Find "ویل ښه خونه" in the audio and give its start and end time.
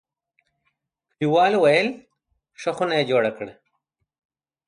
1.63-2.93